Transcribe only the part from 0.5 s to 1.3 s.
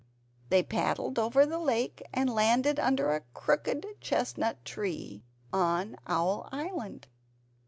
paddled